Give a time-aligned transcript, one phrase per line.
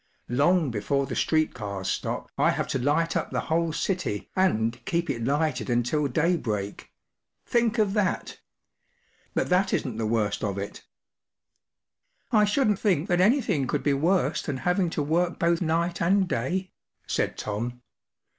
[0.29, 4.83] “Long before the street cars stop I have to light up the whole city, and
[4.85, 6.91] keep it lighted until daybreak.
[7.45, 8.39] Think of that!
[9.35, 10.87] But that isn’t the worst of it.”
[12.41, 16.27] “I shouldn’t think that anything could be worse than having to work both night and
[16.27, 16.71] day,”
[17.05, 17.83] said Tom.